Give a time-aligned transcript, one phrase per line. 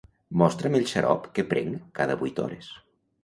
[0.41, 2.73] Mostra'm el xarop que prenc cada vuit hores.